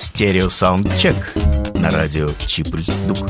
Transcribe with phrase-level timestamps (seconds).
[0.00, 1.34] Стерео Саундчек
[1.74, 3.28] на радио Чипль-Дук.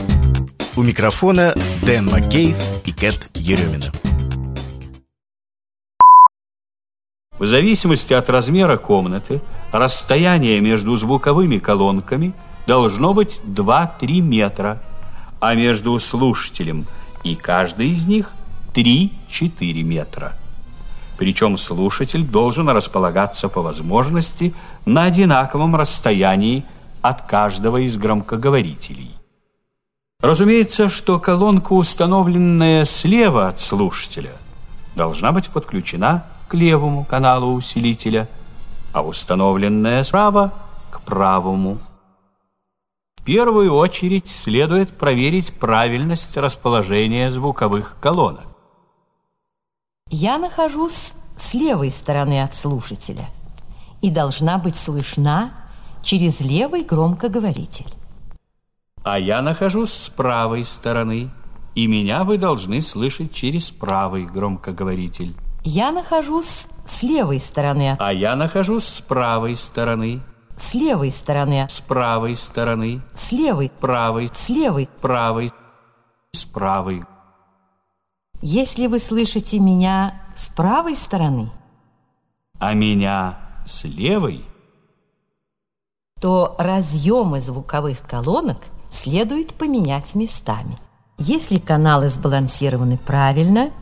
[0.77, 1.53] У микрофона
[1.85, 3.87] Дэн Маккейв и Кэт Еремина.
[7.41, 9.41] В зависимости от размера комнаты,
[9.73, 12.35] расстояние между звуковыми колонками
[12.69, 14.81] должно быть 2-3 метра,
[15.41, 16.87] а между слушателем
[17.25, 18.31] и каждой из них
[18.77, 20.37] 3-4 метра.
[21.21, 24.55] Причем слушатель должен располагаться по возможности
[24.87, 26.65] на одинаковом расстоянии
[27.03, 29.15] от каждого из громкоговорителей.
[30.23, 34.33] Разумеется, что колонка, установленная слева от слушателя,
[34.97, 38.27] должна быть подключена к левому каналу усилителя,
[38.95, 40.55] а установленная справа
[40.91, 41.81] к правому.
[43.19, 48.50] В первую очередь следует проверить правильность расположения звуковых колонок.
[50.11, 53.31] Я нахожусь с левой стороны от слушателя
[54.03, 55.53] и должна быть слышна
[56.03, 57.95] через левый громкоговоритель.
[59.05, 61.31] А я нахожусь с правой стороны,
[61.77, 65.37] и меня вы должны слышать через правый громкоговоритель.
[65.63, 67.97] Я нахожусь с левой стороны.
[68.01, 70.23] А я нахожусь с правой стороны.
[70.57, 71.69] С левой стороны.
[71.71, 73.01] С правой стороны.
[73.15, 73.71] С левой.
[73.81, 74.29] Правой.
[74.33, 74.89] С левой.
[75.01, 75.53] Правой.
[76.33, 77.03] С правой.
[78.43, 81.51] Если вы слышите меня с правой стороны,
[82.59, 84.45] а меня с левой,
[86.21, 90.77] то разъемы звуковых колонок следует поменять местами.
[91.19, 93.73] Если каналы сбалансированы правильно,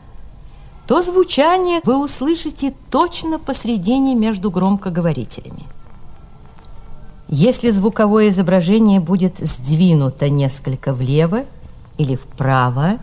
[0.87, 5.63] то звучание вы услышите точно посредине между громкоговорителями.
[7.29, 11.45] Если звуковое изображение будет сдвинуто несколько влево
[11.97, 12.97] или вправо,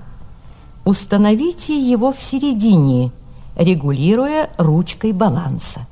[0.87, 3.12] установите его в середине,
[3.56, 5.87] регулируя ручкой баланса.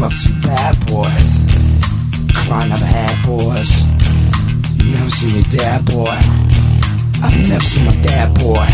[0.00, 1.42] up to bad boys.
[2.32, 3.84] Crying never had boys.
[4.84, 6.16] Never seen your dad, boy.
[7.20, 8.66] I've never seen my dad, boy.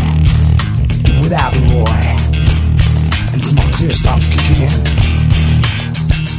[1.22, 2.13] Without boy.
[3.34, 4.62] into my stop kicking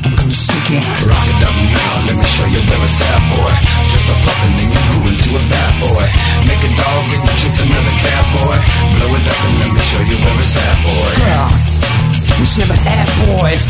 [0.07, 0.85] I'm gonna stick in.
[1.03, 3.51] Rock it up now, let me show you where it's at, boy.
[3.91, 6.07] Just a puffin' and you grew into a fat boy.
[6.47, 8.55] Make a dog and you chase another cat, boy.
[8.95, 11.11] Blow it up and let me show you where it's at, boy.
[11.19, 11.65] Girls,
[12.39, 13.65] we should never had boys.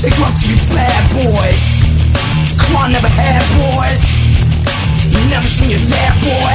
[0.00, 1.84] They grow up to be bad boys.
[2.56, 4.00] Come on, never had boys.
[5.28, 6.52] Never seen your dad, boy.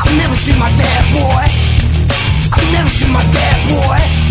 [0.00, 1.44] I've never seen my dad, boy.
[2.48, 4.23] I've never seen my dad, boy.